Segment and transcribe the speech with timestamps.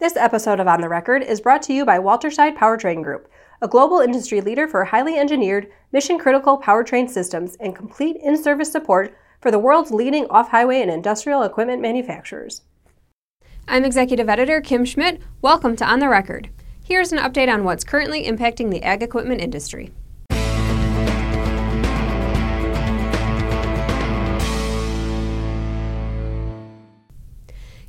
[0.00, 3.28] This episode of On the Record is brought to you by Walterscheid Powertrain Group,
[3.60, 8.70] a global industry leader for highly engineered, mission critical powertrain systems and complete in service
[8.70, 12.62] support for the world's leading off highway and industrial equipment manufacturers.
[13.66, 15.20] I'm Executive Editor Kim Schmidt.
[15.42, 16.48] Welcome to On the Record.
[16.84, 19.90] Here's an update on what's currently impacting the ag equipment industry.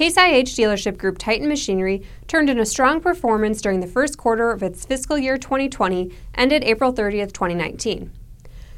[0.00, 4.50] Case IH dealership group Titan Machinery turned in a strong performance during the first quarter
[4.50, 8.10] of its fiscal year 2020, ended April 30th, 2019.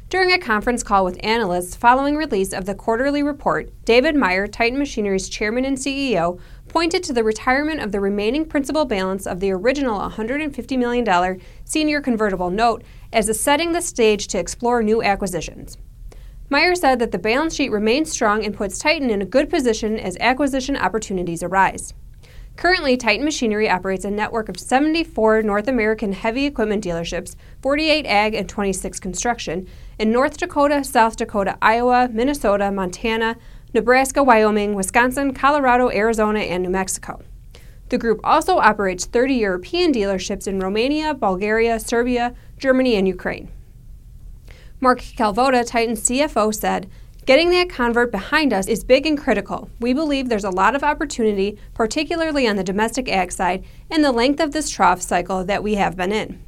[0.09, 4.77] During a conference call with analysts following release of the quarterly report, David Meyer, Titan
[4.77, 9.51] Machinery's chairman and CEO, pointed to the retirement of the remaining principal balance of the
[9.51, 15.77] original $150 million senior convertible note as a setting the stage to explore new acquisitions.
[16.53, 19.97] Meyer said that the balance sheet remains strong and puts Titan in a good position
[19.97, 21.95] as acquisition opportunities arise.
[22.57, 28.35] Currently, Titan Machinery operates a network of 74 North American heavy equipment dealerships, 48 ag,
[28.35, 33.35] and 26 construction in North Dakota, South Dakota, Iowa, Minnesota, Montana,
[33.73, 37.19] Nebraska, Wyoming, Wisconsin, Colorado, Arizona, and New Mexico.
[37.89, 43.49] The group also operates 30 European dealerships in Romania, Bulgaria, Serbia, Germany, and Ukraine.
[44.79, 46.89] Mark Kalvoda, Titan's CFO, said,
[47.25, 49.69] Getting that convert behind us is big and critical.
[49.79, 54.11] We believe there's a lot of opportunity, particularly on the domestic ag side, in the
[54.11, 56.43] length of this trough cycle that we have been in.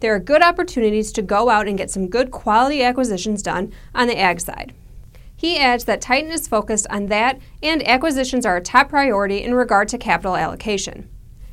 [0.00, 4.08] There are good opportunities to go out and get some good quality acquisitions done on
[4.08, 4.74] the ag side.
[5.36, 9.54] He adds that Titan is focused on that and acquisitions are a top priority in
[9.54, 11.08] regard to capital allocation.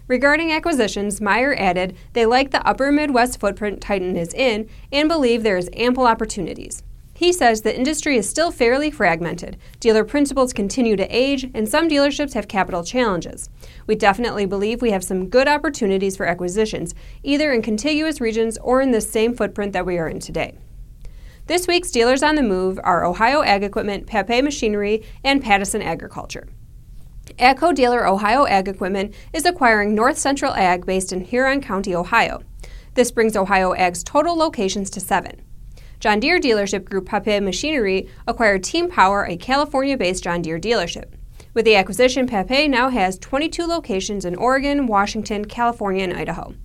[0.08, 5.42] Regarding acquisitions, Meyer added they like the upper Midwest footprint Titan is in and believe
[5.42, 6.84] there is ample opportunities.
[7.16, 9.58] He says the industry is still fairly fragmented.
[9.80, 13.50] Dealer principals continue to age, and some dealerships have capital challenges.
[13.88, 18.82] We definitely believe we have some good opportunities for acquisitions, either in contiguous regions or
[18.82, 20.58] in the same footprint that we are in today.
[21.48, 26.48] This week's dealers on the move are Ohio Ag Equipment, Papé Machinery, and Pattison Agriculture.
[27.38, 32.42] AGCO dealer Ohio Ag Equipment is acquiring North Central Ag based in Huron County, Ohio.
[32.94, 35.42] This brings Ohio Ag's total locations to seven.
[36.00, 41.12] John Deere dealership group Papé Machinery acquired Team Power, a California based John Deere dealership.
[41.54, 46.56] With the acquisition, Papé now has 22 locations in Oregon, Washington, California, and Idaho.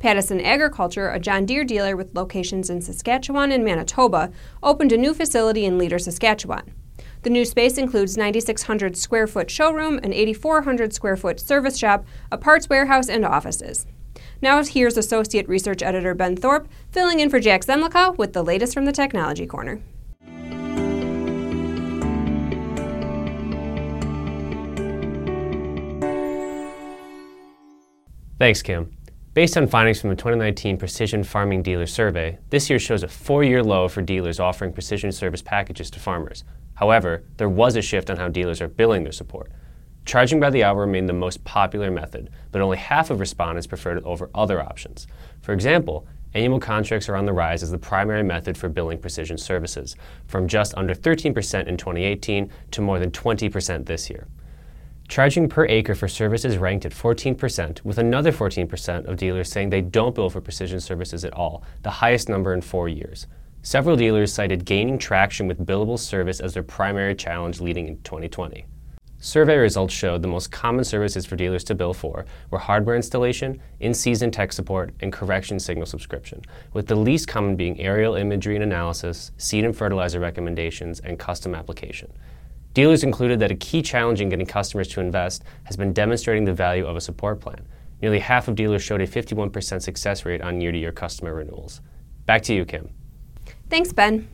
[0.00, 4.30] Pattison Agriculture, a John Deere dealer with locations in Saskatchewan and Manitoba,
[4.62, 6.74] opened a new facility in Leader, Saskatchewan.
[7.22, 12.38] The new space includes 9,600 square foot showroom, an 8,400 square foot service shop, a
[12.38, 13.86] parts warehouse, and offices.
[14.40, 18.72] Now here's Associate Research Editor Ben Thorpe filling in for Jack Zemlicka with the latest
[18.72, 19.80] from the Technology Corner.
[28.38, 28.96] Thanks, Kim.
[29.34, 33.44] Based on findings from the 2019 Precision Farming Dealer Survey, this year shows a four
[33.44, 36.42] year low for dealers offering precision service packages to farmers,
[36.80, 39.52] However, there was a shift on how dealers are billing their support.
[40.06, 43.98] Charging by the hour remained the most popular method, but only half of respondents preferred
[43.98, 45.06] it over other options.
[45.42, 49.36] For example, annual contracts are on the rise as the primary method for billing precision
[49.36, 49.94] services,
[50.26, 54.26] from just under 13% in 2018 to more than 20% this year.
[55.06, 59.82] Charging per acre for services ranked at 14%, with another 14% of dealers saying they
[59.82, 63.26] don't bill for precision services at all, the highest number in four years.
[63.62, 68.64] Several dealers cited gaining traction with billable service as their primary challenge leading into 2020.
[69.18, 73.60] Survey results showed the most common services for dealers to bill for were hardware installation,
[73.80, 76.40] in season tech support, and correction signal subscription,
[76.72, 81.54] with the least common being aerial imagery and analysis, seed and fertilizer recommendations, and custom
[81.54, 82.10] application.
[82.72, 86.54] Dealers included that a key challenge in getting customers to invest has been demonstrating the
[86.54, 87.66] value of a support plan.
[88.00, 91.82] Nearly half of dealers showed a 51% success rate on year to year customer renewals.
[92.24, 92.88] Back to you, Kim.
[93.70, 94.26] Thanks, Ben.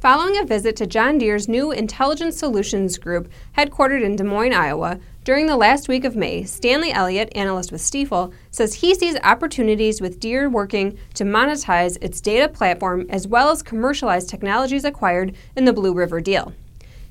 [0.00, 4.98] Following a visit to John Deere's new Intelligent Solutions Group, headquartered in Des Moines, Iowa,
[5.22, 10.00] during the last week of May, Stanley Elliott, analyst with Stifel, says he sees opportunities
[10.00, 15.66] with Deere working to monetize its data platform as well as commercialize technologies acquired in
[15.66, 16.52] the Blue River deal.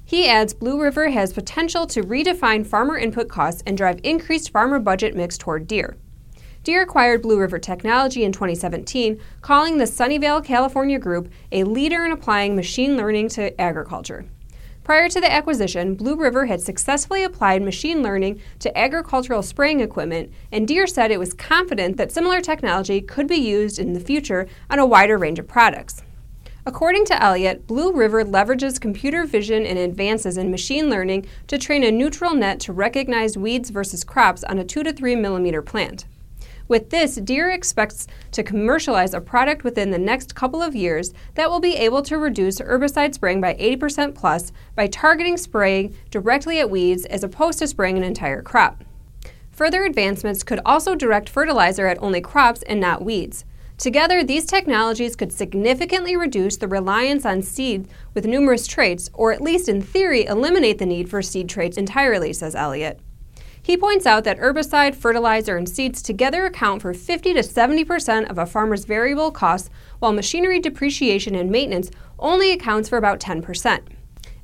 [0.03, 4.79] He adds Blue River has potential to redefine farmer input costs and drive increased farmer
[4.79, 5.95] budget mix toward Deere.
[6.69, 12.11] Deere acquired Blue River Technology in 2017, calling the Sunnyvale, California group a leader in
[12.11, 14.25] applying machine learning to agriculture.
[14.83, 20.31] Prior to the acquisition, Blue River had successfully applied machine learning to agricultural spraying equipment,
[20.51, 24.47] and Deere said it was confident that similar technology could be used in the future
[24.69, 26.03] on a wider range of products.
[26.67, 31.83] According to Elliott, Blue River leverages computer vision and advances in machine learning to train
[31.83, 36.05] a neural net to recognize weeds versus crops on a 2 to 3 millimeter plant.
[36.69, 41.49] With this, Deere expects to commercialize a product within the next couple of years that
[41.49, 46.69] will be able to reduce herbicide spraying by 80% plus by targeting spraying directly at
[46.69, 48.83] weeds as opposed to spraying an entire crop.
[49.51, 53.45] Further advancements could also direct fertilizer at only crops and not weeds.
[53.79, 59.41] Together, these technologies could significantly reduce the reliance on seed with numerous traits, or at
[59.41, 62.99] least in theory, eliminate the need for seed traits entirely, says Elliott.
[63.61, 68.29] He points out that herbicide, fertilizer, and seeds together account for 50 to 70 percent
[68.29, 69.69] of a farmer's variable costs,
[69.99, 73.87] while machinery depreciation and maintenance only accounts for about 10 percent.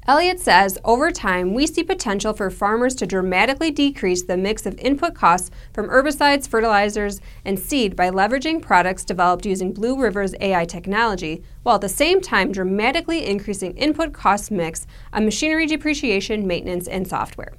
[0.08, 4.78] Elliott says over time, we see potential for farmers to dramatically decrease the mix of
[4.78, 10.66] input costs from herbicides, fertilizers, and seed by leveraging products developed using Blue River's AI
[10.66, 16.88] technology, while at the same time dramatically increasing input cost mix on machinery depreciation, maintenance,
[16.88, 17.54] and software.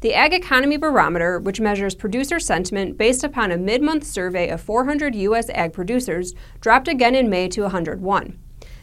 [0.00, 4.62] The Ag Economy Barometer, which measures producer sentiment based upon a mid month survey of
[4.62, 5.50] 400 U.S.
[5.50, 8.38] ag producers, dropped again in May to 101.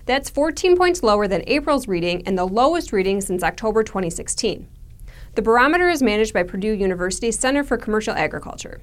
[0.05, 4.67] That's 14 points lower than April's reading and the lowest reading since October 2016.
[5.33, 8.79] The barometer is managed by Purdue University's Center for Commercial Agriculture.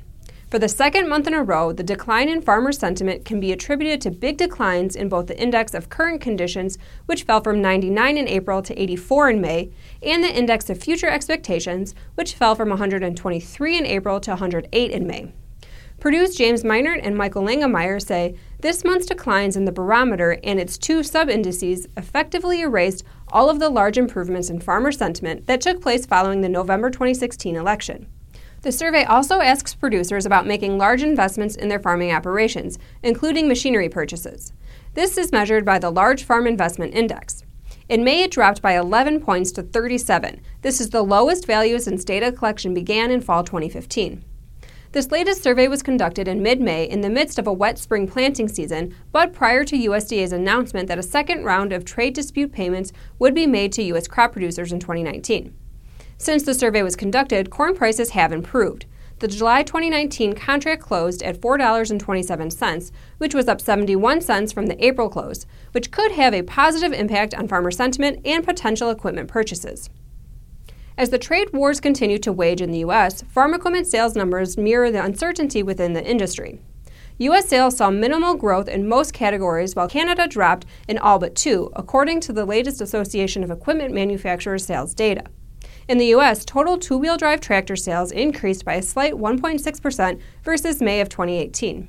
[0.55, 4.01] For the second month in a row, the decline in farmer sentiment can be attributed
[4.03, 8.29] to big declines in both the index of current conditions, which fell from 99 in
[8.29, 13.79] April to 84 in May, and the index of future expectations, which fell from 123
[13.79, 15.33] in April to 108 in May.
[15.99, 20.79] Purdue's James Mintert and Michael Langemeier say this month's declines in the barometer and its
[20.79, 23.03] two subindices effectively erased
[23.33, 27.57] all of the large improvements in farmer sentiment that took place following the November 2016
[27.57, 28.07] election.
[28.65, 33.91] The survey also asks producers about making large investments in their farming operations, including machinery
[33.91, 34.55] purchases.
[34.95, 37.45] This is measured by the Large Farm Investment Index.
[37.91, 40.41] In May, it dropped by 11 points to 37.
[40.63, 44.25] This is the lowest value since data collection began in fall 2015.
[44.93, 48.09] This latest survey was conducted in mid May in the midst of a wet spring
[48.09, 52.95] planting season, but prior to USDA's announcement that a second round of trade dispute payments
[53.19, 54.09] would be made to U.S.
[54.09, 55.55] crop producers in 2019.
[56.25, 58.87] Since the survey was conducted, corn prices have improved.
[59.19, 65.11] The July 2019 contract closed at $4.27, which was up 71 cents from the April
[65.11, 69.91] close, which could have a positive impact on farmer sentiment and potential equipment purchases.
[70.97, 74.91] As the trade wars continue to wage in the U.S., farm equipment sales numbers mirror
[74.91, 76.59] the uncertainty within the industry.
[77.19, 77.51] U.S.
[77.51, 82.21] sales saw minimal growth in most categories, while Canada dropped in all but two, according
[82.21, 85.25] to the latest Association of Equipment Manufacturers sales data.
[85.87, 90.81] In the U.S., total two wheel drive tractor sales increased by a slight 1.6% versus
[90.81, 91.89] May of 2018.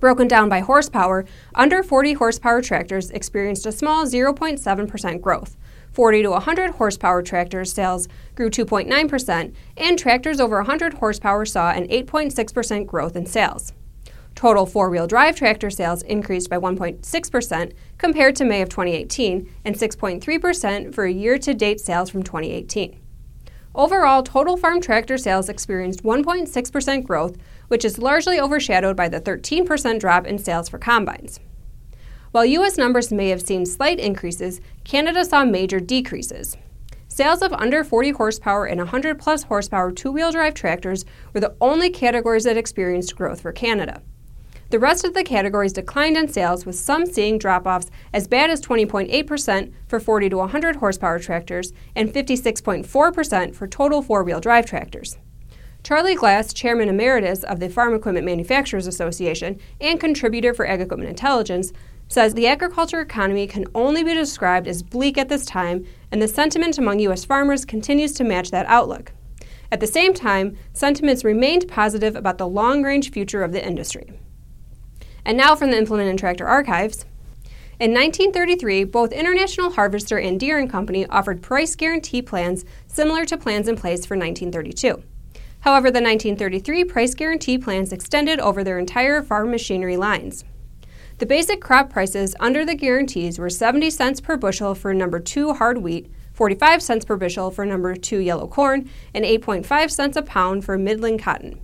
[0.00, 5.56] Broken down by horsepower, under 40 horsepower tractors experienced a small 0.7% growth.
[5.92, 11.86] 40 to 100 horsepower tractors sales grew 2.9%, and tractors over 100 horsepower saw an
[11.88, 13.74] 8.6% growth in sales.
[14.44, 19.74] Total four wheel drive tractor sales increased by 1.6% compared to May of 2018 and
[19.74, 23.00] 6.3% for year to date sales from 2018.
[23.74, 27.38] Overall, total farm tractor sales experienced 1.6% growth,
[27.68, 31.40] which is largely overshadowed by the 13% drop in sales for combines.
[32.30, 32.76] While U.S.
[32.76, 36.58] numbers may have seen slight increases, Canada saw major decreases.
[37.08, 41.56] Sales of under 40 horsepower and 100 plus horsepower two wheel drive tractors were the
[41.62, 44.02] only categories that experienced growth for Canada.
[44.74, 48.50] The rest of the categories declined in sales, with some seeing drop offs as bad
[48.50, 54.66] as 20.8% for 40 to 100 horsepower tractors and 56.4% for total four wheel drive
[54.66, 55.16] tractors.
[55.84, 61.08] Charlie Glass, Chairman Emeritus of the Farm Equipment Manufacturers Association and contributor for Ag Equipment
[61.08, 61.72] Intelligence,
[62.08, 66.26] says the agriculture economy can only be described as bleak at this time, and the
[66.26, 67.24] sentiment among U.S.
[67.24, 69.12] farmers continues to match that outlook.
[69.70, 74.18] At the same time, sentiments remained positive about the long range future of the industry.
[75.24, 77.04] And now from the Implement and Tractor archives.
[77.80, 83.36] In 1933, both International Harvester and Deere & Company offered price guarantee plans similar to
[83.36, 85.02] plans in place for 1932.
[85.60, 90.44] However, the 1933 price guarantee plans extended over their entire farm machinery lines.
[91.18, 95.54] The basic crop prices under the guarantees were 70 cents per bushel for number 2
[95.54, 100.22] hard wheat, 45 cents per bushel for number 2 yellow corn, and 8.5 cents a
[100.22, 101.60] pound for middling cotton.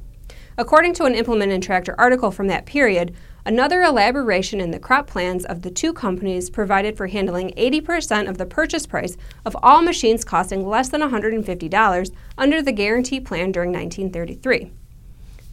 [0.60, 5.06] According to an Implement and Tractor article from that period, Another elaboration in the crop
[5.06, 9.80] plans of the two companies provided for handling 80% of the purchase price of all
[9.80, 14.70] machines costing less than $150 under the guarantee plan during 1933.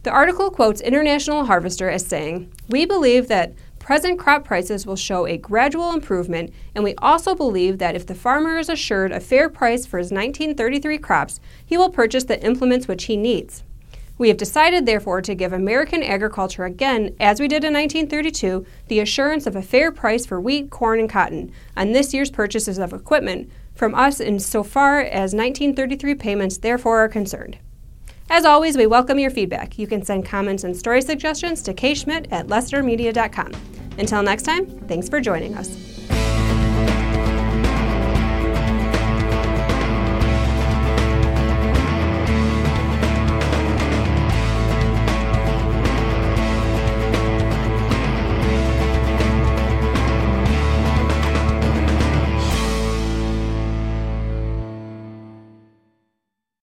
[0.02, 5.26] The article quotes International Harvester as saying, We believe that present crop prices will show
[5.26, 9.48] a gradual improvement, and we also believe that if the farmer is assured a fair
[9.48, 13.64] price for his 1933 crops, he will purchase the implements which he needs.
[14.18, 18.98] We have decided, therefore, to give American agriculture again, as we did in 1932, the
[18.98, 22.92] assurance of a fair price for wheat, corn, and cotton on this year's purchases of
[22.92, 27.58] equipment from us in so far as 1933 payments, therefore, are concerned.
[28.28, 29.78] As always, we welcome your feedback.
[29.78, 33.52] You can send comments and story suggestions to kschmidt at lessitermedia.com.
[33.98, 35.87] Until next time, thanks for joining us.